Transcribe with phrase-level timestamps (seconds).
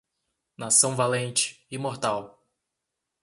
[0.57, 2.43] Nação valente, imortal